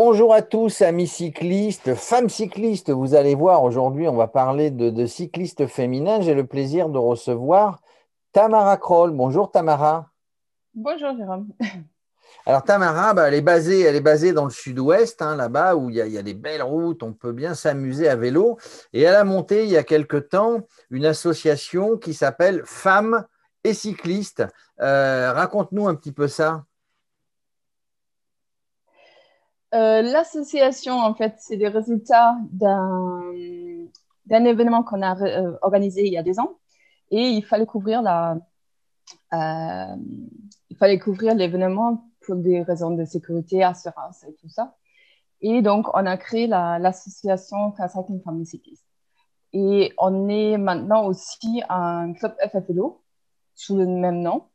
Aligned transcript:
Bonjour 0.00 0.32
à 0.32 0.42
tous, 0.42 0.80
amis 0.82 1.08
cyclistes, 1.08 1.96
femmes 1.96 2.28
cyclistes. 2.28 2.90
Vous 2.90 3.16
allez 3.16 3.34
voir, 3.34 3.64
aujourd'hui, 3.64 4.06
on 4.06 4.14
va 4.14 4.28
parler 4.28 4.70
de, 4.70 5.06
cyclistes 5.06 5.66
féminins. 5.66 6.20
J'ai 6.20 6.34
le 6.34 6.46
plaisir 6.46 6.88
de 6.88 6.98
recevoir 6.98 7.80
Tamara 8.30 8.76
Kroll. 8.76 9.10
Bonjour 9.10 9.50
Tamara. 9.50 10.08
Bonjour 10.72 11.16
Jérôme. 11.16 11.48
Alors 12.46 12.62
Tamara, 12.62 13.12
bah, 13.12 13.26
elle, 13.26 13.34
est 13.34 13.40
basée, 13.40 13.80
elle 13.80 13.96
est 13.96 14.00
basée 14.00 14.32
dans 14.32 14.44
le 14.44 14.52
sud-ouest, 14.52 15.20
hein, 15.20 15.34
là-bas, 15.34 15.74
où 15.74 15.90
il 15.90 15.96
y, 15.96 16.16
a, 16.16 16.22
des 16.22 16.34
belles 16.34 16.62
routes, 16.62 17.02
on 17.02 17.12
peut 17.12 17.32
bien 17.32 17.54
s'amuser 17.54 18.08
à 18.08 18.14
vélo. 18.14 18.56
Et 18.92 19.02
elle 19.02 19.16
a 19.16 19.24
monté 19.24 19.64
il 19.64 19.70
y 19.70 19.76
a 19.76 19.82
quelque 19.82 20.18
temps 20.18 20.60
une 20.92 21.06
association 21.06 21.96
qui 21.96 22.14
s'appelle 22.14 22.62
Femmes 22.64 23.26
et 23.64 23.74
cyclistes. 23.74 24.44
Euh, 24.80 25.32
raconte-nous 25.32 25.88
un 25.88 25.96
petit 25.96 26.12
peu 26.12 26.28
ça. 26.28 26.62
Euh, 29.74 30.02
l'association, 30.02 30.94
en 30.94 31.14
fait, 31.14 31.34
c'est 31.38 31.56
les 31.56 31.68
résultats 31.68 32.36
d'un, 32.52 33.32
événement 34.30 34.82
qu'on 34.82 35.02
a 35.02 35.20
euh, 35.20 35.56
organisé 35.62 36.06
il 36.06 36.12
y 36.12 36.18
a 36.18 36.22
deux 36.22 36.38
ans. 36.40 36.58
Et 37.10 37.28
il 37.28 37.42
fallait 37.44 37.66
couvrir 37.66 38.02
la, 38.02 38.38
euh, 39.32 39.96
il 40.70 40.76
fallait 40.76 40.98
couvrir 40.98 41.34
l'événement 41.34 42.10
pour 42.20 42.36
des 42.36 42.62
raisons 42.62 42.90
de 42.92 43.04
sécurité, 43.04 43.62
assurance 43.62 44.24
et 44.24 44.34
tout 44.34 44.48
ça. 44.48 44.76
Et 45.40 45.62
donc, 45.62 45.88
on 45.94 46.04
a 46.06 46.16
créé 46.16 46.46
l'association 46.46 47.72
Cycling 47.76 48.22
Family 48.22 48.46
Cyclist. 48.46 48.84
Et 49.52 49.94
on 49.98 50.28
est 50.28 50.58
maintenant 50.58 51.06
aussi 51.06 51.62
un 51.68 52.12
club 52.12 52.34
FFLO 52.50 53.02
sous 53.54 53.76
le 53.76 53.86
même 53.86 54.20
nom 54.20 54.46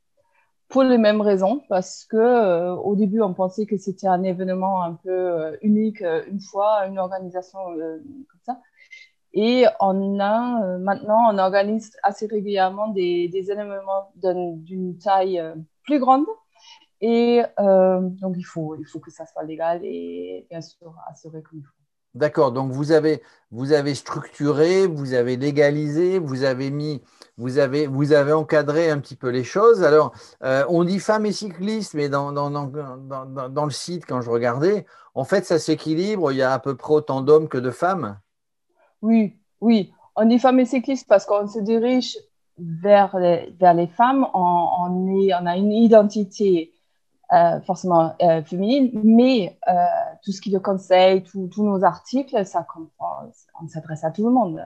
pour 0.70 0.84
les 0.84 0.98
mêmes 0.98 1.22
raisons, 1.22 1.62
parce 1.70 2.06
que 2.06 2.18
euh, 2.18 2.74
au 2.76 2.96
début, 2.96 3.22
on 3.22 3.34
pensait 3.34 3.66
que 3.66 3.78
c'était 3.78 4.08
un 4.08 4.24
événement 4.24 4.84
un 4.84 4.94
peu 4.94 5.12
euh, 5.12 5.58
unique, 5.62 6.02
euh, 6.02 6.24
une 6.28 6.40
fois, 6.42 6.88
une 6.88 7.00
organisation 7.00 7.60
comme 7.66 8.42
ça. 8.46 8.60
Et 9.34 9.66
on 9.80 10.20
a 10.20 10.78
maintenant, 10.78 11.32
on 11.32 11.38
organise 11.40 11.92
assez 12.04 12.28
régulièrement 12.28 12.90
des, 12.90 13.32
événements 13.34 14.12
d'une 14.16 14.98
taille 15.00 15.42
plus 15.84 16.00
grande. 16.00 16.26
Et 17.02 17.42
donc, 17.58 18.36
il 18.38 18.46
faut, 18.46 18.76
il 18.76 18.86
faut 18.86 19.00
que 19.00 19.12
ça 19.12 19.26
soit 19.26 19.44
légal 19.44 19.82
et 19.84 20.46
bien 20.50 20.62
sûr 20.62 20.96
assuré 21.08 21.42
comme 21.42 21.60
il 21.60 21.66
faut. 21.66 21.83
D'accord, 22.16 22.52
donc 22.52 22.72
vous 22.72 22.92
avez, 22.92 23.24
vous 23.50 23.72
avez 23.72 23.96
structuré, 23.96 24.86
vous 24.86 25.14
avez 25.16 25.36
légalisé, 25.36 26.20
vous 26.20 26.44
avez 26.44 26.70
mis, 26.70 27.02
vous 27.38 27.58
avez, 27.58 27.88
vous 27.88 28.14
avez 28.14 28.34
encadré 28.34 28.92
un 28.92 29.00
petit 29.00 29.16
peu 29.16 29.30
les 29.30 29.44
choses. 29.44 29.84
Alors, 29.84 30.14
euh, 30.44 30.64
on 30.70 30.84
dit 30.84 31.00
femmes 31.00 31.26
et 31.26 31.32
cyclistes, 31.32 31.96
mais 31.96 32.10
dans, 32.10 32.32
dans, 32.32 32.52
dans, 32.52 33.50
dans, 33.50 33.66
le 33.66 33.72
site, 33.72 34.06
quand 34.06 34.22
je 34.22 34.30
regardais, 34.30 34.86
en 35.16 35.24
fait, 35.24 35.44
ça 35.46 35.58
s'équilibre, 35.58 36.32
il 36.32 36.38
y 36.38 36.44
a 36.44 36.54
à 36.54 36.60
peu 36.60 36.76
près 36.76 36.94
autant 36.94 37.22
d'hommes 37.22 37.50
que 37.50 37.58
de 37.58 37.72
femmes. 37.72 38.20
Oui, 39.02 39.40
oui, 39.60 39.92
on 40.16 40.26
dit 40.26 40.38
femmes 40.38 40.60
et 40.60 40.66
cyclistes 40.66 41.08
parce 41.08 41.26
qu'on 41.26 41.48
se 41.48 41.60
dirige 41.60 42.16
vers 42.60 43.18
les, 43.18 43.56
vers 43.60 43.74
les 43.74 43.88
femmes, 43.88 44.28
on, 44.36 45.20
est, 45.20 45.34
on 45.34 45.46
a 45.48 45.58
une 45.58 45.72
identité 45.72 46.73
euh, 47.34 47.60
forcément 47.62 48.16
euh, 48.22 48.44
féminine, 48.44 48.92
mais 49.04 49.58
euh, 49.68 49.74
tout 50.24 50.32
ce 50.32 50.40
qui 50.40 50.52
le 50.52 50.60
conseille, 50.60 51.24
tous 51.24 51.64
nos 51.64 51.84
articles, 51.84 52.46
ça 52.46 52.68
on 53.60 53.68
s'adresse 53.68 54.04
à 54.04 54.12
tout 54.12 54.24
le 54.24 54.32
monde. 54.32 54.64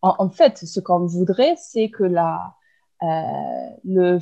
En, 0.00 0.30
fait, 0.30 0.56
ce 0.56 0.80
qu'on 0.80 1.06
voudrait, 1.06 1.56
c'est 1.58 1.90
que 1.90 2.04
la, 2.04 2.54
le, 3.84 4.20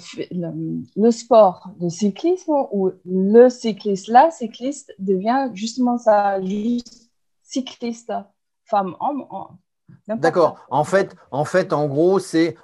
le, 0.97 1.11
sport 1.11 1.69
de 1.79 1.89
cyclisme 1.89 2.55
ou 2.73 2.91
le 3.05 3.49
cycliste, 3.51 4.09
la 4.09 4.31
cycliste 4.31 4.93
devient 4.99 5.51
justement 5.53 5.99
ça, 5.99 6.41
juste 6.43 7.13
cycliste, 7.43 8.13
femme, 8.65 8.97
homme, 9.01 9.27
D'accord. 10.09 10.65
En 10.71 10.85
fait, 10.85 11.17
en 11.31 11.45
fait, 11.45 11.73
gros, 11.89 12.21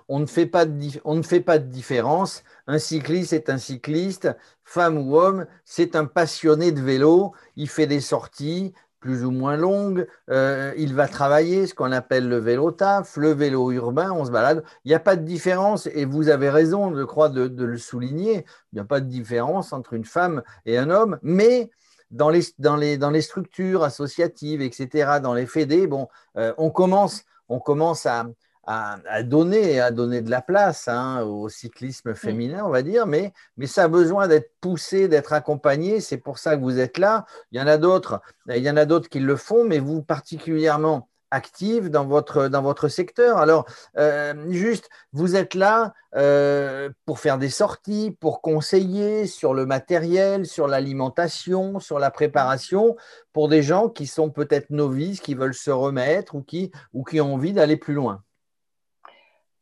on 0.08 0.20
ne 0.20 0.26
fait 0.26 0.46
pas 0.46 0.64
de 0.64 1.00
on 1.04 1.20
différence. 1.58 2.42
Un 2.66 2.78
cycliste 2.78 3.32
est 3.32 3.50
un 3.50 3.58
cycliste, 3.58 4.28
femme 4.64 4.96
ou 4.96 5.16
homme, 5.16 5.46
c'est 5.64 5.96
un 5.96 6.04
passionné 6.04 6.72
de 6.72 6.80
vélo. 6.80 7.32
Il 7.56 7.68
fait 7.68 7.86
des 7.86 8.00
sorties 8.00 8.72
plus 9.00 9.24
ou 9.24 9.32
moins 9.32 9.56
longues. 9.56 10.06
Euh, 10.30 10.72
il 10.76 10.94
va 10.94 11.08
travailler 11.08 11.66
ce 11.66 11.74
qu'on 11.74 11.90
appelle 11.90 12.28
le 12.28 12.38
vélo 12.38 12.70
taf, 12.70 13.16
le 13.16 13.30
vélo 13.32 13.72
urbain. 13.72 14.12
On 14.12 14.24
se 14.24 14.30
balade. 14.30 14.62
Il 14.84 14.88
n'y 14.88 14.94
a 14.94 15.00
pas 15.00 15.16
de 15.16 15.24
différence 15.24 15.88
et 15.92 16.04
vous 16.04 16.28
avez 16.28 16.48
raison, 16.48 16.94
je 16.94 17.02
crois, 17.02 17.28
de 17.28 17.64
le 17.64 17.78
souligner. 17.78 18.46
Il 18.72 18.76
n'y 18.76 18.80
a 18.80 18.84
pas 18.84 19.00
de 19.00 19.06
différence 19.06 19.72
entre 19.72 19.92
une 19.94 20.04
femme 20.04 20.42
et 20.64 20.78
un 20.78 20.88
homme, 20.88 21.18
mais 21.22 21.70
dans 22.12 22.30
les, 22.30 22.42
dans 22.58 22.76
les, 22.76 22.98
dans 22.98 23.10
les 23.10 23.22
structures 23.22 23.82
associatives, 23.82 24.62
etc., 24.62 25.18
dans 25.22 25.34
les 25.34 25.46
fédés, 25.46 25.86
bon, 25.86 26.08
euh, 26.36 26.54
on 26.58 26.70
commence, 26.70 27.24
on 27.48 27.58
commence 27.58 28.06
à, 28.06 28.26
à, 28.64 29.22
donner, 29.22 29.80
à 29.80 29.90
donner 29.90 30.20
de 30.20 30.30
la 30.30 30.40
place 30.40 30.86
hein, 30.86 31.22
au 31.22 31.48
cyclisme 31.48 32.14
féminin, 32.14 32.62
on 32.64 32.70
va 32.70 32.82
dire, 32.82 33.06
mais, 33.06 33.32
mais 33.56 33.66
ça 33.66 33.84
a 33.84 33.88
besoin 33.88 34.28
d'être 34.28 34.52
poussé, 34.60 35.08
d'être 35.08 35.32
accompagné. 35.32 36.00
C'est 36.00 36.18
pour 36.18 36.38
ça 36.38 36.56
que 36.56 36.62
vous 36.62 36.78
êtes 36.78 36.98
là. 36.98 37.24
Il 37.50 37.58
y 37.58 37.62
en 37.62 37.66
a 37.66 37.76
d'autres, 37.76 38.20
il 38.48 38.62
y 38.62 38.70
en 38.70 38.76
a 38.76 38.84
d'autres 38.84 39.08
qui 39.08 39.18
le 39.18 39.36
font, 39.36 39.64
mais 39.64 39.80
vous 39.80 40.02
particulièrement 40.02 41.08
active 41.32 41.88
dans 41.88 42.04
votre, 42.04 42.48
dans 42.48 42.62
votre 42.62 42.88
secteur. 42.88 43.38
Alors, 43.38 43.64
euh, 43.96 44.34
juste, 44.50 44.88
vous 45.12 45.34
êtes 45.34 45.54
là 45.54 45.94
euh, 46.14 46.90
pour 47.06 47.18
faire 47.18 47.38
des 47.38 47.48
sorties, 47.48 48.16
pour 48.20 48.42
conseiller 48.42 49.26
sur 49.26 49.54
le 49.54 49.66
matériel, 49.66 50.46
sur 50.46 50.68
l'alimentation, 50.68 51.80
sur 51.80 51.98
la 51.98 52.10
préparation, 52.10 52.96
pour 53.32 53.48
des 53.48 53.62
gens 53.62 53.88
qui 53.88 54.06
sont 54.06 54.30
peut-être 54.30 54.70
novices, 54.70 55.20
qui 55.20 55.34
veulent 55.34 55.54
se 55.54 55.70
remettre 55.70 56.34
ou 56.34 56.42
qui, 56.42 56.70
ou 56.92 57.02
qui 57.02 57.20
ont 57.20 57.34
envie 57.34 57.52
d'aller 57.52 57.76
plus 57.76 57.94
loin. 57.94 58.22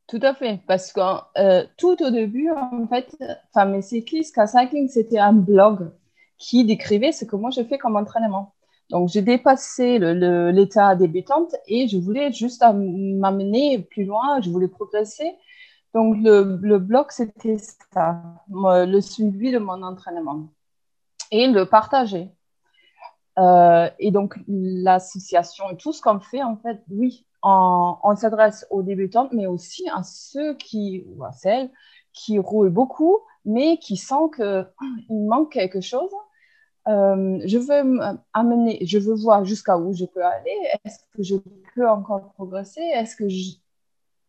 Tout 0.08 0.20
à 0.22 0.34
fait, 0.34 0.60
parce 0.66 0.92
que 0.92 1.00
euh, 1.38 1.64
tout 1.76 2.02
au 2.02 2.10
début, 2.10 2.50
en 2.50 2.88
fait, 2.88 3.16
Femmes 3.54 3.81
Cyclistes, 3.81 4.44
Cycling, 4.44 4.88
c'était 4.88 5.20
un 5.20 5.32
blog 5.32 5.92
qui 6.37 6.64
décrivait 6.64 7.12
ce 7.12 7.25
que 7.25 7.37
moi 7.37 7.50
je 7.50 7.62
fais 7.62 7.78
comme 7.78 7.94
entraînement. 7.94 8.54
Donc, 8.90 9.08
j'ai 9.08 9.22
dépassé 9.22 9.98
l'état 9.98 10.96
débutante 10.96 11.54
et 11.66 11.86
je 11.88 11.96
voulais 11.96 12.32
juste 12.32 12.64
m'amener 12.74 13.78
plus 13.78 14.04
loin, 14.04 14.40
je 14.40 14.50
voulais 14.50 14.68
progresser. 14.68 15.32
Donc, 15.94 16.16
le, 16.22 16.58
le 16.60 16.78
bloc, 16.78 17.12
c'était 17.12 17.58
ça, 17.92 18.22
le 18.50 19.00
suivi 19.00 19.52
de 19.52 19.58
mon 19.58 19.82
entraînement 19.82 20.48
et 21.30 21.46
le 21.46 21.66
partager. 21.66 22.30
Euh, 23.38 23.88
et 23.98 24.10
donc, 24.10 24.38
l'association 24.48 25.70
et 25.70 25.76
tout 25.76 25.92
ce 25.92 26.02
qu'on 26.02 26.20
fait, 26.20 26.42
en 26.42 26.56
fait, 26.56 26.82
oui, 26.90 27.26
on, 27.42 28.14
s'adresse 28.16 28.66
aux 28.70 28.82
débutantes, 28.82 29.32
mais 29.32 29.46
aussi 29.46 29.88
à 29.94 30.02
ceux 30.02 30.54
qui, 30.54 31.04
ou 31.08 31.24
à 31.24 31.32
celles 31.32 31.70
qui 32.12 32.38
roulent 32.38 32.70
beaucoup, 32.70 33.18
mais 33.44 33.78
qui 33.78 33.96
sentent 33.96 34.34
qu'il 34.34 35.26
manque 35.26 35.52
quelque 35.52 35.80
chose 35.80 36.10
euh, 36.88 37.38
je 37.44 37.58
veux 37.58 38.00
amener, 38.32 38.84
je 38.84 38.98
veux 38.98 39.14
voir 39.14 39.44
jusqu'à 39.44 39.76
où 39.78 39.92
je 39.92 40.04
peux 40.04 40.24
aller. 40.24 40.56
Est-ce 40.84 40.98
que 41.14 41.22
je 41.22 41.36
peux 41.74 41.88
encore 41.88 42.32
progresser? 42.32 42.80
Est-ce 42.80 43.16
que 43.16 43.28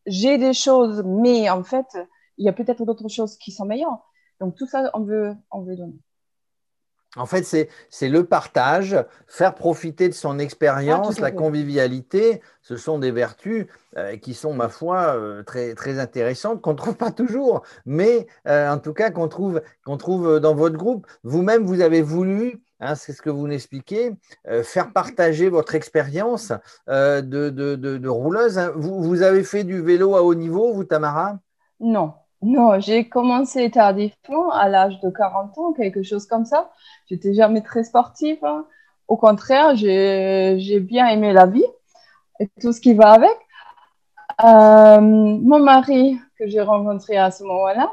j'ai 0.05 0.37
des 0.37 0.53
choses, 0.53 1.03
mais 1.05 1.49
en 1.49 1.63
fait, 1.63 1.97
il 2.37 2.45
y 2.45 2.49
a 2.49 2.53
peut-être 2.53 2.83
d'autres 2.85 3.07
choses 3.07 3.37
qui 3.37 3.51
sont 3.51 3.65
meilleures. 3.65 3.99
Donc 4.39 4.55
tout 4.55 4.65
ça, 4.65 4.89
on 4.93 5.01
veut, 5.01 5.35
on 5.51 5.61
veut 5.61 5.75
donner. 5.75 5.99
En 7.17 7.25
fait, 7.25 7.43
c'est 7.43 8.09
le 8.09 8.23
partage, 8.23 8.95
faire 9.27 9.53
profiter 9.53 10.07
de 10.07 10.13
son 10.13 10.39
expérience, 10.39 11.15
ah, 11.17 11.21
la 11.21 11.31
convivialité. 11.31 12.41
Ce 12.61 12.77
sont 12.77 12.99
des 12.99 13.11
vertus 13.11 13.67
euh, 13.97 14.15
qui 14.15 14.33
sont, 14.33 14.53
ma 14.53 14.69
foi, 14.69 15.15
euh, 15.17 15.43
très, 15.43 15.73
très 15.75 15.99
intéressantes, 15.99 16.61
qu'on 16.61 16.71
ne 16.71 16.77
trouve 16.77 16.95
pas 16.95 17.11
toujours, 17.11 17.63
mais 17.85 18.27
euh, 18.47 18.71
en 18.71 18.77
tout 18.77 18.93
cas 18.93 19.11
qu'on 19.11 19.27
trouve, 19.27 19.59
dans 19.85 20.55
votre 20.55 20.77
groupe. 20.77 21.05
Vous-même, 21.23 21.65
vous 21.65 21.81
avez 21.81 22.01
voulu, 22.01 22.61
hein, 22.79 22.95
c'est 22.95 23.11
ce 23.11 23.21
que 23.21 23.29
vous 23.29 23.45
m'expliquez, 23.45 24.13
faire 24.63 24.93
partager 24.93 25.49
votre 25.49 25.75
expérience 25.75 26.53
de, 26.87 27.21
de, 27.21 27.75
de, 27.75 28.09
rouleuse. 28.09 28.57
Hein. 28.57 28.71
Vous, 28.75 29.03
vous 29.03 29.21
avez 29.21 29.43
fait 29.43 29.65
du 29.65 29.81
vélo 29.81 30.15
à 30.15 30.23
haut 30.23 30.35
niveau, 30.35 30.73
vous, 30.73 30.85
Tamara? 30.85 31.39
Non, 31.81 32.13
non, 32.43 32.79
j'ai 32.79 33.07
commencé 33.07 33.69
tardivement, 33.69 34.51
à 34.51 34.67
l'âge 34.67 34.99
de 35.01 35.09
40 35.09 35.57
ans, 35.57 35.73
quelque 35.73 36.01
chose 36.01 36.25
comme 36.25 36.45
ça. 36.45 36.71
J'étais 37.07 37.33
jamais 37.33 37.61
très 37.61 37.83
sportive. 37.83 38.43
Hein. 38.43 38.65
Au 39.07 39.17
contraire, 39.17 39.75
j'ai 39.75 40.79
bien 40.79 41.07
aimé 41.07 41.33
la 41.33 41.45
vie 41.45 41.65
et 42.39 42.49
tout 42.59 42.73
ce 42.73 42.81
qui 42.81 42.93
va 42.93 43.11
avec. 43.11 43.37
Euh, 44.43 45.01
mon 45.01 45.59
mari, 45.59 46.17
que 46.37 46.47
j'ai 46.47 46.61
rencontré 46.61 47.17
à 47.17 47.29
ce 47.29 47.43
moment-là, 47.43 47.91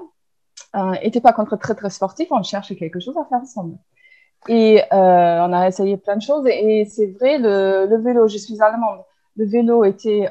n'était 1.02 1.18
euh, 1.18 1.22
pas 1.22 1.32
contre 1.32 1.56
très 1.56 1.74
très 1.74 1.90
sportif. 1.90 2.28
On 2.30 2.42
cherchait 2.42 2.76
quelque 2.76 3.00
chose 3.00 3.16
à 3.18 3.24
faire 3.24 3.40
ensemble. 3.40 3.76
Et 4.48 4.82
euh, 4.92 5.46
on 5.46 5.52
a 5.52 5.66
essayé 5.68 5.96
plein 5.96 6.16
de 6.16 6.22
choses. 6.22 6.46
Et, 6.46 6.86
c'est 6.86 7.06
vrai, 7.18 7.38
le, 7.38 7.86
le, 7.86 7.96
vélo, 7.98 8.28
je 8.28 8.38
suis 8.38 8.60
allemande. 8.62 9.00
Le 9.38 9.46
vélo 9.46 9.84
était, 9.84 10.28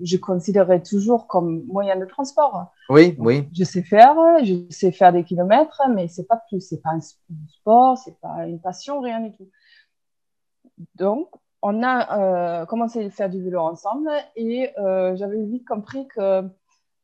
je 0.00 0.16
considérais 0.16 0.82
toujours 0.82 1.28
comme 1.28 1.64
moyen 1.66 1.96
de 1.96 2.04
transport. 2.04 2.66
Oui, 2.90 3.14
oui. 3.18 3.48
Je 3.56 3.62
sais 3.62 3.82
faire, 3.82 4.16
je 4.42 4.54
sais 4.70 4.90
faire 4.90 5.12
des 5.12 5.22
kilomètres, 5.22 5.80
mais 5.94 6.08
c'est 6.08 6.26
pas 6.26 6.42
plus. 6.48 6.60
C'est 6.60 6.82
pas 6.82 6.90
un 6.90 7.00
sport, 7.00 7.96
c'est 7.96 8.18
pas 8.20 8.46
une 8.46 8.60
passion, 8.60 9.00
rien 9.00 9.20
du 9.20 9.32
tout. 9.32 9.48
Donc, 10.96 11.28
on 11.62 11.82
a 11.84 12.66
commencé 12.66 13.04
à 13.04 13.10
faire 13.10 13.30
du 13.30 13.40
vélo 13.42 13.60
ensemble 13.60 14.10
et 14.34 14.72
j'avais 15.14 15.44
vite 15.44 15.66
compris 15.66 16.08
que 16.08 16.42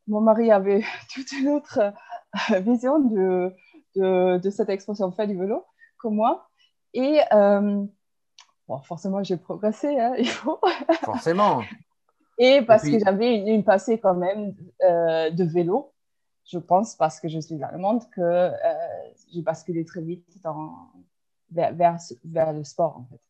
mon 0.08 0.20
mari 0.20 0.50
avait 0.50 0.82
toute 1.14 1.30
une 1.30 1.48
autre 1.48 1.80
vision 2.60 2.98
de, 2.98 3.52
de, 3.96 4.50
cette 4.50 4.68
expression 4.68 5.12
faire 5.12 5.28
du 5.28 5.38
vélo 5.38 5.64
que 6.02 6.08
moi. 6.08 6.48
Et 6.92 7.20
bon, 8.68 8.80
forcément, 8.82 9.22
j'ai 9.22 9.36
progressé, 9.36 9.98
hein, 9.98 10.14
il 10.18 10.28
faut. 10.28 10.60
Forcément. 11.02 11.62
Et 12.38 12.62
parce 12.62 12.82
que 12.82 12.98
j'avais 12.98 13.36
une, 13.36 13.48
une, 13.48 13.64
passée 13.64 13.98
quand 13.98 14.14
même 14.14 14.54
de 14.80 15.44
vélo 15.44 15.94
je 16.44 16.58
pense, 16.58 16.94
parce 16.96 17.20
que 17.20 17.28
je 17.28 17.38
suis 17.38 17.62
allemande, 17.62 18.02
que 18.14 18.20
euh, 18.20 18.50
j'ai 19.32 19.42
basculé 19.42 19.84
très 19.84 20.02
vite 20.02 20.24
dans, 20.42 20.90
vers, 21.50 21.72
vers, 22.24 22.52
le 22.52 22.64
sport, 22.64 22.98
en 22.98 23.06
fait. 23.10 23.20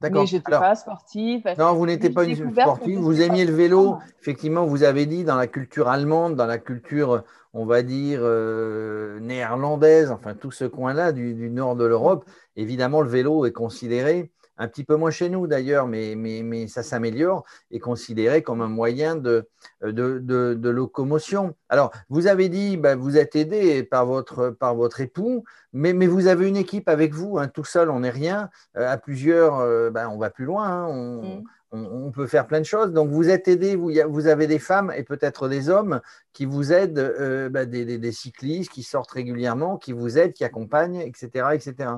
D'accord. 0.00 0.22
Mais 0.22 0.26
je 0.26 0.36
n'étais 0.36 0.50
pas 0.50 0.74
sportive. 0.74 1.54
Non, 1.56 1.74
vous 1.74 1.86
n'étiez 1.86 2.10
pas 2.10 2.24
une 2.24 2.34
sportive. 2.34 2.98
Vous 2.98 3.22
aimiez 3.22 3.44
le 3.44 3.54
vélo. 3.54 3.98
Effectivement, 4.20 4.66
vous 4.66 4.82
avez 4.82 5.06
dit 5.06 5.24
dans 5.24 5.36
la 5.36 5.46
culture 5.46 5.88
allemande, 5.88 6.34
dans 6.34 6.46
la 6.46 6.58
culture, 6.58 7.22
on 7.52 7.64
va 7.64 7.82
dire, 7.82 8.18
euh, 8.22 9.20
néerlandaise, 9.20 10.10
enfin 10.10 10.34
tout 10.34 10.50
ce 10.50 10.64
coin-là 10.64 11.12
du, 11.12 11.34
du, 11.34 11.48
nord 11.48 11.76
de 11.76 11.84
l'Europe, 11.84 12.28
évidemment, 12.56 13.02
le 13.02 13.08
vélo 13.08 13.46
est 13.46 13.52
considéré 13.52 14.32
un 14.56 14.68
petit 14.68 14.84
peu 14.84 14.96
moins 14.96 15.10
chez 15.10 15.28
nous 15.28 15.46
d'ailleurs, 15.46 15.86
mais, 15.86 16.14
mais, 16.16 16.42
mais, 16.42 16.66
ça 16.68 16.82
s'améliore, 16.82 17.44
est 17.70 17.78
considéré 17.80 18.42
comme 18.42 18.62
un 18.62 18.68
moyen 18.68 19.16
de, 19.16 19.48
de, 19.82 20.18
de, 20.20 20.68
locomotion. 20.68 21.54
Alors, 21.68 21.92
vous 22.08 22.26
avez 22.26 22.48
dit, 22.48 22.76
bah, 22.76 22.94
vous 22.94 23.16
êtes 23.16 23.36
aidé 23.36 23.82
par 23.82 24.06
votre, 24.06 24.50
par 24.50 24.74
votre 24.74 25.00
époux, 25.00 25.44
mais, 25.72 25.92
mais 25.92 26.06
vous 26.06 26.26
avez 26.26 26.48
une 26.48 26.56
équipe 26.56 26.88
avec 26.88 27.12
vous, 27.14 27.38
hein, 27.38 27.48
tout 27.48 27.64
seul, 27.64 27.90
on 27.90 28.00
n'est 28.00 28.10
rien. 28.10 28.50
Euh, 28.76 28.88
à 28.88 28.96
plusieurs, 28.96 29.58
euh, 29.58 29.90
bah, 29.90 30.08
on 30.08 30.18
va 30.18 30.30
plus 30.30 30.44
loin, 30.44 30.68
hein, 30.68 30.88
mm. 30.88 31.42
on, 31.72 32.06
on, 32.06 32.10
peut 32.12 32.26
faire 32.26 32.46
plein 32.46 32.60
de 32.60 32.66
choses. 32.66 32.92
Donc, 32.92 33.10
vous 33.10 33.28
êtes 33.28 33.48
aidé, 33.48 33.74
vous, 33.74 33.92
vous 34.08 34.26
avez 34.28 34.46
des 34.46 34.60
femmes 34.60 34.92
et 34.96 35.02
peut-être 35.02 35.48
des 35.48 35.68
hommes 35.68 36.00
qui 36.32 36.44
vous 36.44 36.72
aident, 36.72 36.98
euh, 36.98 37.48
bah, 37.48 37.64
des, 37.66 37.84
des, 37.84 37.98
des 37.98 38.12
cyclistes 38.12 38.70
qui 38.70 38.84
sortent 38.84 39.10
régulièrement, 39.10 39.76
qui 39.78 39.92
vous 39.92 40.18
aident, 40.18 40.32
qui 40.32 40.44
accompagnent, 40.44 41.00
etc. 41.00 41.48
etc. 41.54 41.90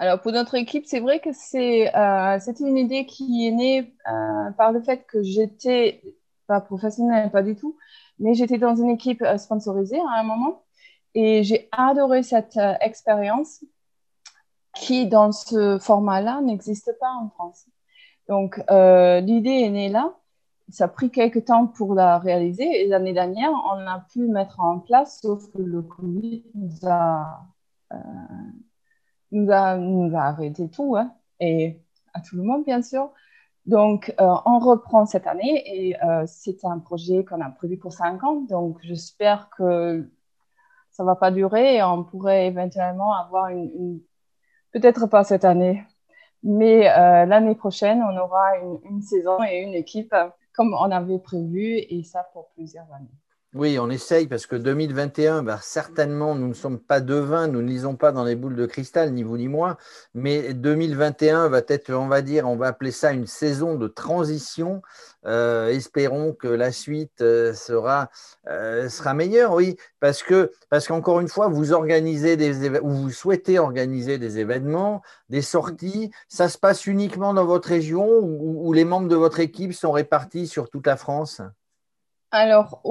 Alors 0.00 0.20
pour 0.20 0.30
notre 0.30 0.54
équipe, 0.54 0.86
c'est 0.86 1.00
vrai 1.00 1.18
que 1.18 1.30
c'est 1.32 1.92
euh, 1.96 2.38
une 2.60 2.76
idée 2.76 3.04
qui 3.04 3.48
est 3.48 3.50
née 3.50 3.92
euh, 4.06 4.50
par 4.52 4.70
le 4.70 4.80
fait 4.80 5.04
que 5.08 5.24
j'étais 5.24 6.00
pas 6.46 6.60
professionnelle, 6.60 7.32
pas 7.32 7.42
du 7.42 7.56
tout, 7.56 7.76
mais 8.20 8.34
j'étais 8.34 8.58
dans 8.58 8.76
une 8.76 8.90
équipe 8.90 9.22
euh, 9.22 9.38
sponsorisée 9.38 9.98
à 9.98 10.20
un 10.20 10.22
moment 10.22 10.62
et 11.14 11.42
j'ai 11.42 11.68
adoré 11.72 12.22
cette 12.22 12.60
expérience 12.80 13.64
qui 14.76 15.08
dans 15.08 15.32
ce 15.32 15.80
format-là 15.80 16.42
n'existe 16.42 16.96
pas 17.00 17.10
en 17.20 17.28
France. 17.30 17.66
Donc 18.28 18.58
l'idée 18.68 19.62
est 19.64 19.70
née 19.70 19.88
là. 19.88 20.14
Ça 20.68 20.84
a 20.84 20.88
pris 20.88 21.10
quelques 21.10 21.46
temps 21.46 21.66
pour 21.66 21.94
la 21.94 22.18
réaliser 22.18 22.82
et 22.82 22.86
l'année 22.86 23.14
dernière, 23.14 23.50
on 23.50 23.86
a 23.86 24.04
pu 24.12 24.20
mettre 24.28 24.60
en 24.60 24.78
place, 24.78 25.20
sauf 25.22 25.50
que 25.50 25.62
le 25.62 25.82
Covid 25.82 26.44
nous 26.54 26.86
a 26.86 27.40
nous 29.32 29.50
a, 29.50 29.76
arrêté 30.20 30.68
tout, 30.70 30.96
hein, 30.96 31.12
et 31.40 31.80
à 32.14 32.20
tout 32.20 32.36
le 32.36 32.42
monde, 32.42 32.64
bien 32.64 32.82
sûr. 32.82 33.10
Donc, 33.66 34.14
euh, 34.20 34.34
on 34.46 34.58
reprend 34.60 35.04
cette 35.04 35.26
année 35.26 35.62
et 35.66 36.02
euh, 36.02 36.24
c'est 36.26 36.64
un 36.64 36.78
projet 36.78 37.24
qu'on 37.24 37.40
a 37.42 37.50
prévu 37.50 37.76
pour 37.76 37.92
cinq 37.92 38.24
ans. 38.24 38.40
Donc, 38.48 38.78
j'espère 38.82 39.50
que 39.50 40.10
ça 40.90 41.04
va 41.04 41.16
pas 41.16 41.30
durer 41.30 41.76
et 41.76 41.82
on 41.82 42.02
pourrait 42.02 42.46
éventuellement 42.46 43.12
avoir 43.12 43.48
une, 43.48 44.00
peut-être 44.72 45.06
pas 45.06 45.22
cette 45.22 45.44
année, 45.44 45.84
mais 46.42 46.88
euh, 46.88 47.26
l'année 47.26 47.54
prochaine, 47.54 48.02
on 48.02 48.16
aura 48.16 48.56
une, 48.84 49.02
saison 49.02 49.42
et 49.44 49.58
une 49.58 49.74
équipe 49.74 50.14
comme 50.54 50.74
on 50.74 50.90
avait 50.90 51.18
prévu 51.18 51.76
et 51.76 52.02
ça 52.04 52.26
pour 52.32 52.48
plusieurs 52.54 52.90
années. 52.92 53.06
Oui, 53.54 53.78
on 53.78 53.88
essaye 53.88 54.26
parce 54.26 54.44
que 54.46 54.56
2021, 54.56 55.42
bah, 55.42 55.58
certainement, 55.62 56.34
nous 56.34 56.48
ne 56.48 56.52
sommes 56.52 56.78
pas 56.78 57.00
devins, 57.00 57.48
nous 57.48 57.62
ne 57.62 57.66
lisons 57.66 57.96
pas 57.96 58.12
dans 58.12 58.24
les 58.24 58.36
boules 58.36 58.56
de 58.56 58.66
cristal, 58.66 59.14
ni 59.14 59.22
vous 59.22 59.38
ni 59.38 59.48
moi, 59.48 59.78
mais 60.12 60.52
2021 60.52 61.48
va 61.48 61.62
être, 61.66 61.90
on 61.94 62.08
va 62.08 62.20
dire, 62.20 62.46
on 62.46 62.56
va 62.56 62.66
appeler 62.66 62.90
ça 62.90 63.10
une 63.10 63.26
saison 63.26 63.76
de 63.76 63.88
transition. 63.88 64.82
Euh, 65.24 65.68
espérons 65.70 66.34
que 66.34 66.46
la 66.46 66.72
suite 66.72 67.22
euh, 67.22 67.54
sera, 67.54 68.10
euh, 68.48 68.90
sera 68.90 69.14
meilleure, 69.14 69.54
oui, 69.54 69.76
parce 69.98 70.22
que 70.22 70.52
parce 70.68 70.86
qu'encore 70.86 71.20
une 71.20 71.28
fois, 71.28 71.48
vous 71.48 71.72
organisez 71.72 72.36
des 72.36 72.78
ou 72.80 72.90
vous 72.90 73.10
souhaitez 73.10 73.58
organiser 73.58 74.18
des 74.18 74.38
événements, 74.38 75.00
des 75.30 75.42
sorties. 75.42 76.10
Ça 76.28 76.50
se 76.50 76.58
passe 76.58 76.86
uniquement 76.86 77.32
dans 77.32 77.46
votre 77.46 77.70
région 77.70 78.06
ou 78.20 78.72
les 78.74 78.84
membres 78.84 79.08
de 79.08 79.16
votre 79.16 79.40
équipe 79.40 79.72
sont 79.72 79.92
répartis 79.92 80.46
sur 80.46 80.68
toute 80.68 80.86
la 80.86 80.98
France? 80.98 81.40
Alors, 82.30 82.82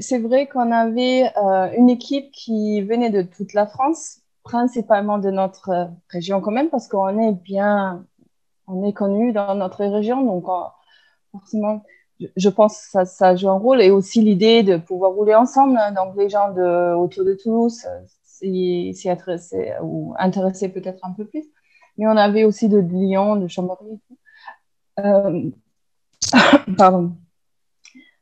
c'est 0.00 0.18
vrai 0.18 0.46
qu'on 0.46 0.72
avait 0.72 1.30
euh, 1.36 1.70
une 1.76 1.90
équipe 1.90 2.30
qui 2.32 2.80
venait 2.82 3.10
de 3.10 3.22
toute 3.22 3.52
la 3.52 3.66
France, 3.66 4.20
principalement 4.44 5.18
de 5.18 5.30
notre 5.30 5.70
euh, 5.70 5.84
région 6.08 6.40
quand 6.40 6.52
même, 6.52 6.70
parce 6.70 6.88
qu'on 6.88 7.18
est 7.18 7.32
bien, 7.32 8.06
on 8.66 8.86
est 8.86 8.94
connu 8.94 9.32
dans 9.32 9.54
notre 9.54 9.84
région, 9.84 10.24
donc 10.24 10.46
forcément, 11.32 11.82
je, 12.36 12.48
pense 12.48 12.88
que 12.92 13.04
ça, 13.04 13.36
joue 13.36 13.50
un 13.50 13.58
rôle, 13.58 13.82
et 13.82 13.90
aussi 13.90 14.22
l'idée 14.22 14.62
de 14.62 14.78
pouvoir 14.78 15.12
rouler 15.12 15.34
ensemble. 15.34 15.76
Hein. 15.76 15.92
donc, 15.92 16.16
les 16.16 16.30
gens 16.30 16.50
autour 16.96 17.24
de 17.24 17.34
Toulouse 17.34 17.84
euh, 17.86 18.00
s'y 18.24 19.10
intéressaient 19.10 20.68
peut-être 20.70 21.04
un 21.04 21.12
peu 21.12 21.26
plus. 21.26 21.44
Mais 21.98 22.06
on 22.06 22.16
avait 22.16 22.44
aussi 22.44 22.68
de 22.68 22.78
Lyon, 22.78 23.36
de 23.36 23.48
Chambéry. 23.48 24.00
Euh, 25.00 25.50
pardon. 26.78 27.16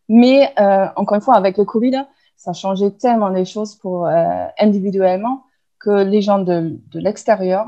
Mais 0.08 0.52
euh, 0.60 0.86
encore 0.96 1.16
une 1.16 1.20
fois, 1.20 1.36
avec 1.36 1.58
le 1.58 1.64
Covid, 1.64 2.04
ça 2.36 2.50
a 2.50 2.54
changé 2.54 2.92
tellement 2.92 3.28
les 3.28 3.44
choses 3.44 3.74
pour 3.74 4.06
euh, 4.06 4.46
individuellement 4.58 5.44
que 5.78 6.04
les 6.04 6.22
gens 6.22 6.38
de, 6.38 6.78
de 6.88 7.00
l'extérieur, 7.00 7.66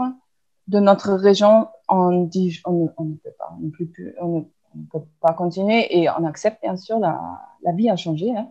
de 0.67 0.81
notre 0.81 1.13
région, 1.15 1.69
on 1.89 2.25
dit 2.25 2.61
on, 2.65 2.91
on 2.97 3.05
ne 3.05 3.15
peut 3.15 3.35
pas, 3.39 3.57
on 3.59 3.67
ne, 3.67 3.71
plus, 3.71 4.15
on 4.21 4.47
ne, 4.75 4.85
peut 4.93 5.05
pas 5.21 5.33
continuer 5.33 5.99
et 5.99 6.09
on 6.11 6.25
accepte 6.25 6.63
bien 6.63 6.77
sûr 6.77 6.99
la, 6.99 7.41
la 7.63 7.73
vie 7.73 7.91
a 7.91 7.97
changé. 7.97 8.31
Hein. 8.37 8.51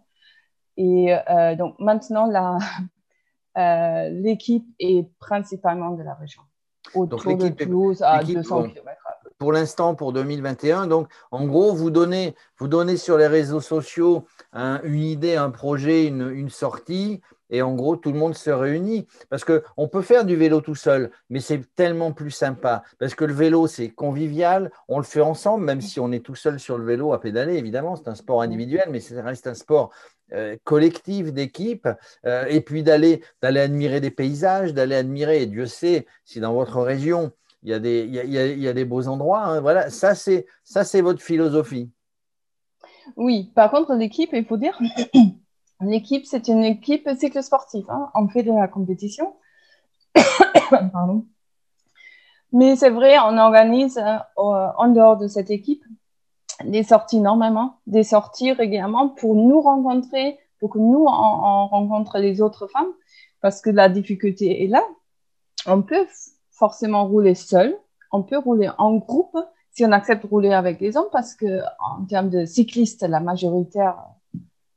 Et 0.78 1.16
euh, 1.30 1.56
donc 1.56 1.76
maintenant, 1.80 2.30
euh, 3.58 4.10
l'équipe 4.10 4.68
est 4.80 5.10
principalement 5.20 5.92
de 5.92 6.04
la 6.04 6.14
région, 6.14 6.42
autour 6.94 7.38
de 7.38 7.50
Toulouse 7.50 8.02
à 8.04 8.24
200 8.24 8.70
km 8.70 9.07
pour 9.38 9.52
l'instant 9.52 9.96
pour 9.96 10.14
2021. 10.14 10.88
Donc, 10.88 11.10
en 11.32 11.46
gros, 11.46 11.74
vous 11.74 11.90
donnez, 11.90 12.36
sur 12.98 13.18
les 13.18 13.28
réseaux 13.28 13.62
sociaux 13.62 14.26
une 14.54 15.04
idée, 15.04 15.36
un 15.36 15.50
projet, 15.50 16.06
une, 16.06 16.50
sortie, 16.50 17.22
et 17.50 17.62
en 17.62 17.76
gros, 17.76 17.96
tout 17.96 18.12
le 18.12 18.18
monde 18.18 18.36
se 18.36 18.50
réunit. 18.50 19.08
Parce 19.30 19.46
qu'on 19.46 19.88
peut 19.88 20.02
faire 20.02 20.26
du 20.26 20.36
vélo 20.36 20.62
tout 20.62 20.76
seul, 20.76 21.12
mais 21.30 21.40
c'est 21.40 21.62
tellement 21.76 22.12
plus 22.12 22.32
sympa. 22.32 22.84
Parce 23.00 23.16
que 23.16 23.26
le 23.26 23.34
vélo, 23.34 23.68
c'est 23.68 23.90
convivial, 23.90 24.72
on 24.88 24.98
le 24.98 25.04
fait 25.04 25.22
ensemble, 25.22 25.64
même 25.64 25.82
si 25.82 26.00
on 26.00 26.12
est 26.12 26.26
tout 26.26 26.36
seul 26.36 26.60
sur 26.60 26.78
le 26.78 26.86
vélo 26.86 27.14
à 27.14 27.22
pédaler, 27.22 27.56
évidemment, 27.56 27.96
c'est 27.96 28.10
un 28.10 28.16
sport 28.16 28.42
individuel, 28.42 28.90
mais 28.92 29.00
ça 29.00 29.22
reste 29.22 29.48
un 29.48 29.54
sport 29.54 29.92
euh, 30.34 30.58
collectif 30.66 31.32
d'équipe, 31.32 31.88
euh, 32.26 32.46
et 32.50 32.60
puis 32.60 32.84
d'aller 32.84 33.22
admirer 33.42 34.02
des 34.02 34.12
paysages, 34.12 34.74
d'aller 34.74 34.96
admirer, 34.96 35.44
et 35.44 35.46
Dieu 35.46 35.68
sait 35.68 36.06
si 36.26 36.42
dans 36.42 36.54
votre 36.54 36.82
région, 36.82 37.32
il 37.64 37.70
y 37.70 37.74
a 37.74 37.80
des, 37.80 38.06
il 38.06 38.14
y 38.14 38.20
a, 38.20 38.48
il 38.48 38.60
y 38.60 38.68
a 38.68 38.74
des 38.74 38.86
beaux 38.86 39.08
endroits. 39.08 39.44
Hein. 39.44 39.62
Voilà, 39.62 39.90
ça 39.90 40.16
c'est, 40.16 40.46
ça 40.64 40.84
c'est 40.84 41.02
votre 41.02 41.22
philosophie. 41.22 41.92
Oui, 43.16 43.52
par 43.56 43.72
contre, 43.72 43.94
l'équipe, 43.94 44.30
il 44.34 44.46
faut 44.46 44.58
dire, 44.58 44.80
l'équipe, 45.82 46.26
c'est 46.26 46.48
une 46.48 46.64
équipe 46.64 47.10
cycle 47.18 47.42
sportif. 47.42 47.86
Hein. 47.90 48.10
On 48.16 48.28
fait 48.28 48.44
de 48.44 48.52
la 48.52 48.68
compétition. 48.68 49.36
Pardon. 50.70 51.26
Mais 52.54 52.76
c'est 52.76 52.90
vrai, 52.90 53.18
on 53.20 53.38
organise 53.38 53.98
euh, 53.98 54.18
en 54.36 54.88
dehors 54.90 55.18
de 55.18 55.28
cette 55.28 55.50
équipe 55.50 55.84
des 56.64 56.84
sorties 56.84 57.20
normalement, 57.20 57.80
des 57.86 58.04
sorties 58.04 58.52
régulièrement 58.52 59.10
pour 59.10 59.36
nous 59.36 59.62
rencontrer, 59.62 60.40
pour 60.60 60.72
que 60.72 60.80
nous, 60.80 61.06
on, 61.06 61.12
on 61.12 61.68
rencontre 61.68 62.18
les 62.18 62.42
autres 62.42 62.68
femmes, 62.68 62.92
parce 63.42 63.62
que 63.62 63.70
la 63.70 63.90
difficulté 63.90 64.64
est 64.64 64.68
là. 64.68 64.84
On 65.66 65.82
peut 65.82 66.08
forcément 66.58 67.08
rouler 67.08 67.36
seul. 67.36 67.78
On 68.12 68.24
peut 68.24 68.38
rouler 68.38 68.70
en 68.78 68.96
groupe 68.96 69.38
si 69.72 69.86
on 69.86 69.92
accepte 69.92 70.24
de 70.24 70.30
rouler 70.30 70.54
avec 70.54 70.80
les 70.80 70.98
hommes 70.98 71.10
parce 71.12 71.36
que 71.36 71.62
en 71.80 72.04
termes 72.06 72.30
de 72.30 72.46
cyclistes, 72.46 73.04
la 73.04 73.20
majoritaire, 73.20 73.96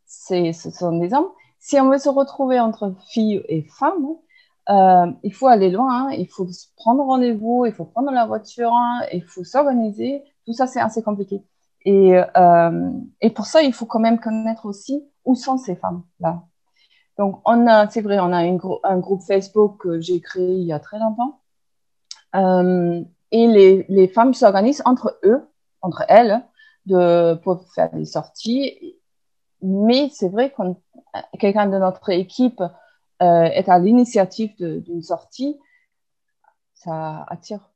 c'est, 0.05 0.53
ce 0.53 0.71
sont 0.71 0.99
des 0.99 1.15
hommes. 1.15 1.29
Si 1.59 1.81
on 1.81 1.89
veut 1.89 1.99
se 1.99 2.09
retrouver 2.09 2.61
entre 2.61 2.95
filles 3.09 3.43
et 3.49 3.63
femmes, 3.63 4.09
euh, 4.69 5.07
il 5.23 5.33
faut 5.33 5.47
aller 5.47 5.71
loin, 5.71 6.09
hein. 6.09 6.11
il 6.13 6.29
faut 6.29 6.47
prendre 6.77 7.03
rendez-vous, 7.03 7.65
il 7.67 7.73
faut 7.73 7.85
prendre 7.87 8.11
la 8.13 8.27
voiture, 8.27 8.73
hein. 8.73 9.01
il 9.13 9.25
faut 9.25 9.43
s'organiser. 9.43 10.23
Tout 10.47 10.53
ça, 10.53 10.67
c'est 10.67 10.81
assez 10.81 11.03
compliqué. 11.03 11.43
Et, 11.87 12.21
euh, 12.37 12.91
et 13.21 13.31
pour 13.31 13.47
ça, 13.47 13.63
il 13.63 13.73
faut 13.73 13.87
quand 13.87 14.01
même 14.01 14.21
connaître 14.21 14.67
aussi 14.67 15.03
où 15.25 15.35
sont 15.35 15.57
ces 15.57 15.77
femmes-là. 15.77 16.43
Donc, 17.19 17.41
on 17.45 17.67
a, 17.67 17.89
c'est 17.89 18.01
vrai, 18.01 18.19
on 18.21 18.33
a 18.33 18.39
un 18.39 18.99
groupe 18.99 19.23
Facebook 19.23 19.79
que 19.79 20.01
j'ai 20.01 20.21
créé 20.21 20.55
il 20.55 20.65
y 20.65 20.73
a 20.73 20.79
très 20.79 20.99
longtemps, 20.99 21.40
euh, 22.35 23.03
et 23.33 23.47
les, 23.47 23.87
les 23.89 24.09
femmes 24.09 24.35
s'organisent 24.35 24.83
entre 24.85 25.19
eux, 25.25 25.43
entre 25.83 26.05
elles, 26.09 26.43
de, 26.87 27.35
pour 27.35 27.65
faire 27.73 27.91
des 27.93 28.05
sorties. 28.05 28.97
Mais 29.63 30.11
c'est 30.13 30.29
vrai 30.29 30.51
que 30.51 30.63
quelqu'un 31.39 31.67
de 31.67 31.79
notre 31.79 32.11
équipe 32.11 32.63
euh, 33.23 33.43
est 33.45 33.69
à 33.69 33.79
l'initiative 33.79 34.55
d'une 34.59 35.03
sortie, 35.03 35.59
ça 36.75 37.25
attire 37.29 37.71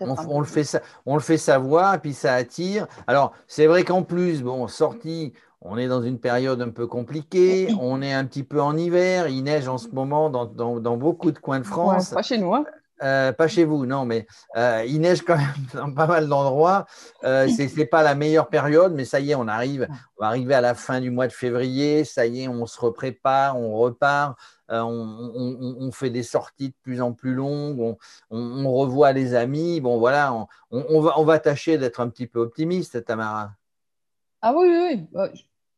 on, 0.00 0.40
le 0.40 0.46
fait, 0.46 0.80
on 1.06 1.14
le 1.14 1.20
fait 1.20 1.36
savoir 1.38 1.94
et 1.94 1.98
puis 1.98 2.12
ça 2.12 2.34
attire. 2.34 2.86
Alors, 3.06 3.32
c'est 3.46 3.66
vrai 3.66 3.84
qu'en 3.84 4.02
plus, 4.02 4.42
bon, 4.42 4.68
sortie, 4.68 5.32
on 5.60 5.76
est 5.76 5.88
dans 5.88 6.02
une 6.02 6.18
période 6.18 6.60
un 6.60 6.70
peu 6.70 6.86
compliquée, 6.86 7.68
on 7.80 8.00
est 8.02 8.12
un 8.12 8.24
petit 8.24 8.44
peu 8.44 8.60
en 8.60 8.76
hiver, 8.76 9.28
il 9.28 9.42
neige 9.42 9.68
en 9.68 9.78
ce 9.78 9.88
moment 9.88 10.30
dans, 10.30 10.46
dans, 10.46 10.96
beaucoup 10.96 11.32
de 11.32 11.38
coins 11.38 11.58
de 11.58 11.66
France. 11.66 12.10
pas 12.10 12.22
chez 12.22 12.38
nous. 12.38 12.54
Hein. 12.54 12.64
Euh, 13.02 13.32
pas 13.32 13.48
chez 13.48 13.64
vous, 13.64 13.86
non, 13.86 14.04
mais 14.04 14.26
euh, 14.56 14.84
il 14.86 15.00
neige 15.00 15.22
quand 15.22 15.36
même 15.36 15.46
dans 15.74 15.92
pas 15.92 16.06
mal 16.06 16.28
d'endroits. 16.28 16.86
Euh, 17.24 17.48
ce 17.48 17.76
n'est 17.76 17.86
pas 17.86 18.02
la 18.02 18.14
meilleure 18.14 18.48
période, 18.48 18.92
mais 18.94 19.04
ça 19.04 19.20
y 19.20 19.30
est, 19.30 19.34
on 19.34 19.48
arrive, 19.48 19.86
on 20.16 20.22
va 20.22 20.28
arriver 20.28 20.54
à 20.54 20.60
la 20.60 20.74
fin 20.74 21.00
du 21.00 21.10
mois 21.10 21.26
de 21.26 21.32
février. 21.32 22.04
Ça 22.04 22.26
y 22.26 22.42
est, 22.42 22.48
on 22.48 22.66
se 22.66 22.80
reprépare, 22.80 23.58
on 23.58 23.76
repart. 23.76 24.36
On, 24.70 25.90
fait 25.92 26.10
des 26.10 26.22
sorties 26.22 26.68
de 26.68 26.74
plus 26.82 27.00
en 27.00 27.14
plus 27.14 27.32
longues, 27.32 27.96
on, 28.30 28.72
revoit 28.72 29.12
les 29.12 29.34
amis. 29.34 29.80
Bon, 29.80 29.98
voilà, 29.98 30.46
on, 30.70 31.00
va, 31.00 31.18
on 31.18 31.24
va 31.24 31.38
tâcher 31.38 31.78
d'être 31.78 32.00
un 32.00 32.08
petit 32.10 32.26
peu 32.26 32.40
optimiste, 32.40 33.02
Tamara. 33.04 33.52
Ah 34.42 34.52
oui, 34.54 34.68
oui, 34.68 34.88
oui. 34.90 35.06
Bah, 35.10 35.30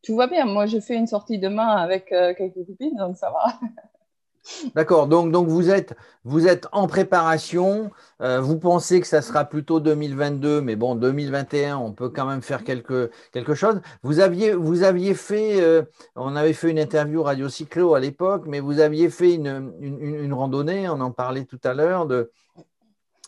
tout 0.02 0.16
va 0.16 0.26
bien. 0.26 0.44
Moi, 0.44 0.66
je 0.66 0.80
fais 0.80 0.96
une 0.96 1.06
sortie 1.06 1.38
demain 1.38 1.68
avec 1.68 2.06
quelques 2.06 2.66
copines, 2.66 2.96
donc 2.96 3.16
ça 3.16 3.30
va. 3.30 3.60
D'accord, 4.74 5.06
donc, 5.06 5.46
vous, 5.48 5.70
êtes, 5.70 6.66
en 6.72 6.86
préparation, 6.86 7.90
euh, 8.22 8.40
vous 8.40 8.58
pensez 8.58 9.00
que 9.00 9.06
ça 9.06 9.22
sera 9.22 9.44
plutôt 9.44 9.80
2022, 9.80 10.60
mais 10.60 10.76
bon, 10.76 10.94
2021, 10.94 11.76
on 11.76 11.92
peut 11.92 12.08
quand 12.08 12.26
même 12.26 12.42
faire 12.42 12.64
quelque, 12.64 13.10
chose. 13.54 13.80
Vous 14.02 14.20
aviez, 14.20 14.54
vous 14.54 14.82
aviez 14.82 15.14
fait, 15.14 15.60
euh, 15.60 15.82
on 16.16 16.36
avait 16.36 16.52
fait 16.52 16.70
une 16.70 16.78
interview 16.78 17.22
Radio 17.22 17.48
Cyclo 17.48 17.94
à 17.94 18.00
l'époque, 18.00 18.44
mais 18.46 18.60
vous 18.60 18.80
aviez 18.80 19.10
fait 19.10 19.34
une, 19.34 19.72
une, 19.80 20.32
randonnée, 20.32 20.88
on 20.88 21.00
en 21.00 21.10
parlait 21.10 21.44
tout 21.44 21.60
à 21.64 21.74
l'heure, 21.74 22.06
de 22.06 22.30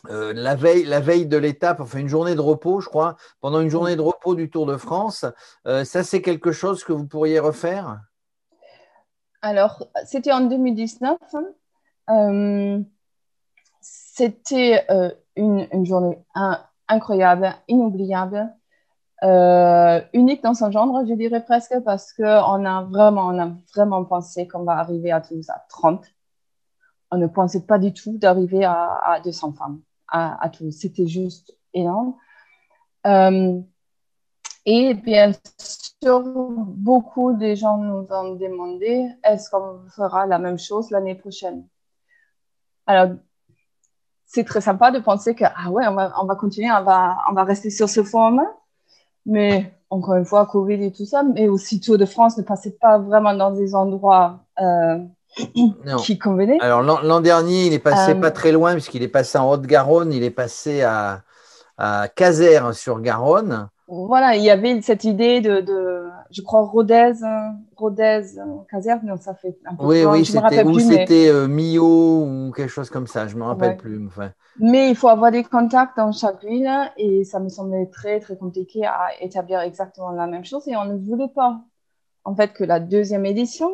euh, 0.09 0.33
la, 0.35 0.55
veille, 0.55 0.83
la 0.83 0.99
veille 0.99 1.27
de 1.27 1.37
l'étape, 1.37 1.79
enfin 1.79 1.99
une 1.99 2.09
journée 2.09 2.35
de 2.35 2.41
repos, 2.41 2.81
je 2.81 2.89
crois, 2.89 3.15
pendant 3.39 3.61
une 3.61 3.69
journée 3.69 3.95
de 3.95 4.01
repos 4.01 4.35
du 4.35 4.49
Tour 4.49 4.65
de 4.65 4.77
France. 4.77 5.25
ça, 5.65 6.03
c'est 6.03 6.21
quelque 6.21 6.51
chose 6.51 6.83
que 6.83 6.91
vous 6.91 7.05
pourriez 7.05 7.39
refaire? 7.39 8.01
Alors, 9.43 9.83
c'était 10.05 10.31
en 10.31 10.39
2019. 10.39 11.17
Euh, 12.09 12.79
c'était 13.81 14.85
euh, 14.89 15.11
une, 15.35 15.85
journée 15.85 16.17
incroyable, 16.87 17.53
inoubliable, 17.67 18.49
euh, 19.23 20.01
unique 20.13 20.41
dans 20.43 20.53
son 20.53 20.71
genre, 20.71 21.05
je 21.05 21.13
dirais 21.13 21.43
presque, 21.43 21.77
parce 21.83 22.13
qu'on 22.13 22.23
a 22.65 22.83
vraiment, 22.83 23.27
on 23.27 23.37
a 23.37 23.51
vraiment 23.75 24.05
pensé 24.05 24.47
qu'on 24.47 24.63
va 24.63 24.77
arriver 24.77 25.11
à 25.11 25.19
Toulouse 25.19 25.49
à 25.49 25.65
30. 25.67 26.05
On 27.11 27.17
ne 27.17 27.27
pensait 27.27 27.65
pas 27.65 27.79
du 27.79 27.93
tout 27.93 28.17
d'arriver 28.17 28.63
à, 28.63 29.19
200 29.25 29.53
femmes 29.53 29.81
à, 30.07 30.41
à. 30.41 30.51
C'était 30.71 31.05
juste 31.05 31.53
énorme. 31.73 32.15
Et 34.65 34.93
bien 34.93 35.31
beaucoup 36.05 37.33
de 37.33 37.55
gens 37.55 37.77
nous 37.77 38.05
ont 38.09 38.35
demandé 38.35 39.07
est-ce 39.23 39.49
qu'on 39.49 39.79
fera 39.89 40.25
la 40.25 40.39
même 40.39 40.59
chose 40.59 40.89
l'année 40.91 41.15
prochaine? 41.15 41.65
Alors, 42.85 43.15
c'est 44.25 44.43
très 44.43 44.61
sympa 44.61 44.91
de 44.91 44.99
penser 44.99 45.35
que, 45.35 45.45
ah 45.45 45.69
ouais, 45.69 45.87
on 45.87 45.93
va, 45.93 46.13
on 46.21 46.25
va 46.25 46.35
continuer, 46.35 46.69
on 46.71 46.83
va, 46.83 47.17
on 47.29 47.33
va 47.33 47.43
rester 47.43 47.69
sur 47.69 47.87
ce 47.87 48.03
format. 48.03 48.51
Mais 49.25 49.73
encore 49.89 50.15
une 50.15 50.25
fois, 50.25 50.45
Covid 50.45 50.83
et 50.83 50.91
tout 50.91 51.05
ça, 51.05 51.23
mais 51.23 51.47
aussi 51.47 51.79
Tour 51.79 51.97
de 51.97 52.05
France 52.05 52.37
ne 52.37 52.43
passait 52.43 52.75
pas 52.81 52.97
vraiment 52.97 53.33
dans 53.33 53.51
des 53.51 53.73
endroits 53.75 54.39
euh, 54.59 54.97
qui 55.99 56.19
convenaient. 56.19 56.59
Alors, 56.59 56.81
l'an 56.81 57.21
dernier, 57.21 57.67
il 57.67 57.73
est 57.73 57.79
passé 57.79 58.11
euh, 58.11 58.19
pas 58.19 58.31
très 58.31 58.51
loin, 58.51 58.73
puisqu'il 58.73 59.03
est 59.03 59.07
passé 59.07 59.37
en 59.37 59.49
Haute-Garonne, 59.49 60.11
il 60.11 60.23
est 60.23 60.31
passé 60.31 60.81
à, 60.81 61.21
à 61.77 62.07
Caser 62.09 62.59
sur 62.73 62.99
Garonne 62.99 63.69
voilà, 63.87 64.35
il 64.35 64.43
y 64.43 64.49
avait 64.49 64.81
cette 64.81 65.03
idée 65.03 65.41
de, 65.41 65.61
de 65.61 66.09
je 66.31 66.41
crois, 66.41 66.61
Rodez, 66.61 67.13
Rodez, 67.75 68.21
Caserne, 68.69 69.05
non, 69.05 69.17
ça 69.17 69.35
fait 69.35 69.57
un 69.65 69.75
peu 69.75 69.85
Oui, 69.85 70.05
oui, 70.05 70.25
c'était, 70.25 70.63
ou 70.63 70.79
c'était 70.79 71.27
euh, 71.27 71.47
Mio 71.47 72.23
ou 72.23 72.51
quelque 72.55 72.69
chose 72.69 72.89
comme 72.89 73.07
ça, 73.07 73.27
je 73.27 73.35
ne 73.35 73.41
me 73.41 73.45
rappelle 73.45 73.77
plus. 73.77 74.03
Enfin. 74.07 74.31
Mais 74.59 74.89
il 74.89 74.95
faut 74.95 75.09
avoir 75.09 75.31
des 75.31 75.43
contacts 75.43 75.97
dans 75.97 76.11
chaque 76.11 76.43
ville 76.43 76.69
et 76.97 77.23
ça 77.23 77.39
me 77.39 77.49
semblait 77.49 77.87
très, 77.87 78.19
très 78.19 78.37
compliqué 78.37 78.85
à 78.85 79.09
établir 79.19 79.59
exactement 79.59 80.11
la 80.11 80.27
même 80.27 80.45
chose 80.45 80.67
et 80.67 80.75
on 80.75 80.85
ne 80.85 80.97
voulait 80.97 81.27
pas, 81.27 81.61
en 82.23 82.35
fait, 82.35 82.53
que 82.53 82.63
la 82.63 82.79
deuxième 82.79 83.25
édition 83.25 83.69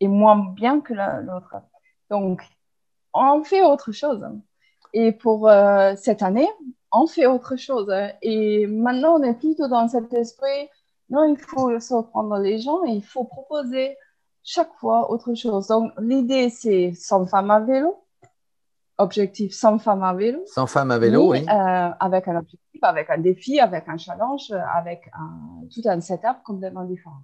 est 0.00 0.08
moins 0.08 0.52
bien 0.54 0.80
que 0.80 0.94
l'autre. 0.94 1.56
Donc, 2.08 2.42
on 3.12 3.42
fait 3.42 3.62
autre 3.62 3.92
chose. 3.92 4.24
Et 4.92 5.12
pour 5.12 5.48
euh, 5.48 5.94
cette 5.96 6.22
année, 6.22 6.48
on 6.94 7.06
fait 7.06 7.26
autre 7.26 7.56
chose. 7.56 7.90
Hein. 7.90 8.10
Et 8.22 8.66
maintenant, 8.66 9.18
on 9.18 9.22
est 9.22 9.34
plutôt 9.34 9.68
dans 9.68 9.88
cet 9.88 10.12
esprit, 10.14 10.68
non, 11.10 11.24
il 11.24 11.38
faut 11.38 11.78
surprendre 11.80 12.38
les 12.38 12.58
gens 12.58 12.84
et 12.84 12.92
il 12.92 13.04
faut 13.04 13.24
proposer 13.24 13.96
chaque 14.42 14.72
fois 14.74 15.10
autre 15.10 15.34
chose. 15.34 15.66
Donc, 15.66 15.92
l'idée, 15.98 16.50
c'est 16.50 16.92
100 16.94 17.26
femmes 17.26 17.50
à 17.50 17.60
vélo. 17.60 17.96
Objectif 18.96 19.52
100 19.52 19.78
femmes 19.78 20.04
à 20.04 20.14
vélo. 20.14 20.40
100 20.46 20.66
femmes 20.66 20.90
à 20.92 20.98
vélo, 20.98 21.32
oui. 21.32 21.44
Euh, 21.48 21.90
avec 21.98 22.28
un 22.28 22.36
objectif, 22.36 22.82
avec 22.82 23.10
un 23.10 23.18
défi, 23.18 23.58
avec 23.58 23.88
un 23.88 23.96
challenge, 23.96 24.52
avec 24.72 25.10
un, 25.18 25.66
tout 25.74 25.82
un 25.86 26.00
setup 26.00 26.42
complètement 26.44 26.84
différent. 26.84 27.16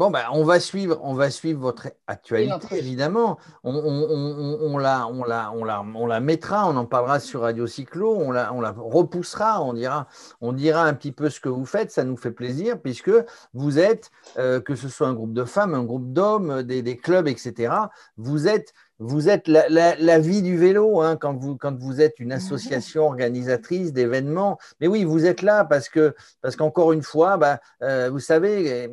Bon, 0.00 0.10
ben, 0.10 0.22
on, 0.32 0.44
va 0.44 0.60
suivre, 0.60 0.98
on 1.02 1.12
va 1.12 1.28
suivre 1.28 1.60
votre 1.60 1.88
actualité, 2.06 2.78
évidemment. 2.78 3.36
On, 3.64 3.74
on, 3.74 4.78
la, 4.78 5.06
on, 5.06 5.24
la, 5.24 5.52
on, 5.52 5.62
la, 5.62 5.84
on 5.94 6.06
la 6.06 6.20
mettra, 6.20 6.66
on 6.66 6.74
en 6.76 6.86
parlera 6.86 7.20
sur 7.20 7.42
Radio 7.42 7.66
Cyclo, 7.66 8.16
on 8.16 8.30
la, 8.30 8.50
on 8.54 8.62
la 8.62 8.70
repoussera, 8.70 9.62
on 9.62 9.74
dira, 9.74 10.08
on 10.40 10.54
dira 10.54 10.84
un 10.84 10.94
petit 10.94 11.12
peu 11.12 11.28
ce 11.28 11.38
que 11.38 11.50
vous 11.50 11.66
faites, 11.66 11.90
ça 11.90 12.02
nous 12.04 12.16
fait 12.16 12.30
plaisir, 12.30 12.80
puisque 12.80 13.10
vous 13.52 13.78
êtes, 13.78 14.10
euh, 14.38 14.58
que 14.58 14.74
ce 14.74 14.88
soit 14.88 15.06
un 15.06 15.12
groupe 15.12 15.34
de 15.34 15.44
femmes, 15.44 15.74
un 15.74 15.84
groupe 15.84 16.14
d'hommes, 16.14 16.62
des, 16.62 16.96
clubs, 16.96 17.28
etc., 17.28 17.74
vous 18.16 18.48
êtes 18.48 18.72
vous 19.00 19.30
êtes 19.30 19.48
la, 19.48 20.18
vie 20.18 20.42
du 20.42 20.58
vélo 20.58 21.00
hein, 21.00 21.16
quand, 21.16 21.34
vous, 21.34 21.56
quand 21.56 21.78
vous 21.78 22.02
êtes 22.02 22.20
une 22.20 22.32
association 22.32 23.06
organisatrice 23.06 23.94
d'événements. 23.94 24.58
Mais 24.78 24.88
oui, 24.88 25.04
vous 25.04 25.24
êtes 25.24 25.40
là 25.40 25.64
parce 25.64 25.88
que 25.88 26.14
parce 26.42 26.54
qu'encore 26.54 26.92
une 26.92 27.02
fois, 27.02 27.38
bah, 27.38 27.60
euh, 27.82 28.10
vous 28.10 28.18
savez, 28.18 28.90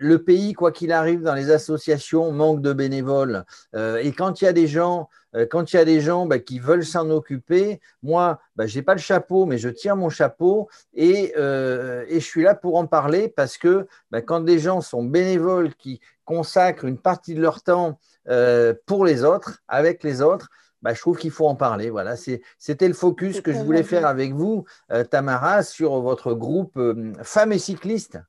le 0.00 0.22
pays, 0.22 0.54
quoi 0.54 0.72
qu'il 0.72 0.92
arrive, 0.92 1.20
dans 1.20 1.34
les 1.34 1.50
associations, 1.50 2.32
manque 2.32 2.62
de 2.62 2.72
bénévoles. 2.72 3.44
Euh, 3.76 3.98
et 3.98 4.12
quand 4.12 4.40
il 4.40 4.46
y 4.46 4.48
a 4.48 4.54
des 4.54 4.66
gens, 4.66 5.10
euh, 5.36 5.46
quand 5.48 5.72
il 5.72 5.76
y 5.76 5.78
a 5.78 5.84
des 5.84 6.00
gens 6.00 6.24
bah, 6.24 6.38
qui 6.38 6.58
veulent 6.58 6.86
s'en 6.86 7.10
occuper, 7.10 7.82
moi, 8.02 8.40
bah, 8.56 8.66
je 8.66 8.78
n'ai 8.78 8.82
pas 8.82 8.94
le 8.94 9.00
chapeau, 9.00 9.44
mais 9.44 9.58
je 9.58 9.68
tire 9.68 9.96
mon 9.96 10.08
chapeau 10.08 10.70
euh, 10.98 12.06
et, 12.08 12.18
je 12.18 12.24
suis 12.24 12.42
là 12.42 12.54
pour 12.54 12.76
en 12.76 12.86
parler 12.86 13.28
parce 13.28 13.58
que 13.58 13.86
bah, 14.10 14.22
quand 14.22 14.40
des 14.40 14.58
gens 14.58 14.80
sont 14.80 15.04
bénévoles, 15.04 15.74
qui 15.74 16.00
consacrent 16.24 16.86
une 16.86 16.98
partie 16.98 17.34
de 17.34 17.42
leur 17.42 17.62
temps 17.62 17.98
pour 18.86 19.04
les 19.04 19.24
autres, 19.24 19.60
avec 19.66 20.04
les 20.04 20.22
autres, 20.22 20.48
je 20.86 20.98
trouve 20.98 21.18
qu'il 21.18 21.32
faut 21.32 21.48
en 21.48 21.56
parler. 21.56 21.90
Voilà, 21.90 22.14
c'était 22.16 22.88
le 22.88 22.94
focus 22.94 23.40
que 23.40 23.52
je 23.52 23.58
voulais 23.58 23.82
faire 23.82 24.06
avec 24.06 24.32
vous, 24.32 24.64
Tamara, 25.10 25.64
sur 25.64 26.00
votre 26.00 26.32
groupe 26.34 26.80
Femmes 27.22 27.52
et 27.52 27.58
cyclistes. 27.58 28.20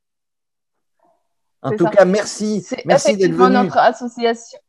En 1.62 1.72
tout 1.72 1.86
cas, 1.86 2.06
merci. 2.06 2.66
Merci 2.86 3.18
d'être 3.18 3.34
venu. 3.34 3.54
notre 3.54 3.78
association. 3.78 4.60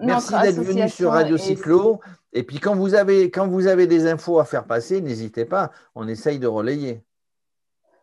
Merci 0.00 0.34
d'être 0.40 0.62
venu 0.62 0.88
sur 0.88 1.10
Radio 1.10 1.36
Cyclo. 1.36 2.00
Et 2.32 2.42
puis, 2.42 2.58
quand 2.58 2.74
vous, 2.74 2.94
avez, 2.94 3.30
quand 3.30 3.48
vous 3.48 3.66
avez 3.66 3.86
des 3.86 4.06
infos 4.06 4.38
à 4.38 4.44
faire 4.44 4.64
passer, 4.64 5.00
n'hésitez 5.00 5.44
pas. 5.44 5.70
On 5.94 6.06
essaye 6.06 6.38
de 6.38 6.46
relayer. 6.46 7.02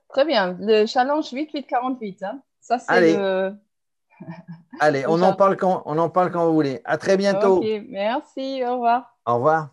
Très 0.10 0.26
bien. 0.26 0.58
Le 0.60 0.86
challenge 0.86 1.32
8848. 1.32 2.24
Hein. 2.24 2.42
Ça, 2.62 2.80
c'est 2.80 2.92
Allez. 2.92 3.16
le. 3.16 3.54
Allez, 4.80 5.06
on 5.08 5.22
en, 5.22 5.34
parle 5.34 5.58
quand, 5.58 5.84
on 5.86 5.98
en 5.98 6.10
parle 6.10 6.32
quand 6.32 6.48
vous 6.48 6.54
voulez. 6.54 6.82
À 6.86 6.98
très 6.98 7.18
bientôt. 7.18 7.62
merci. 7.90 8.64
Au 8.66 8.74
revoir. 8.74 9.18
Au 9.26 9.36
revoir. 9.36 9.73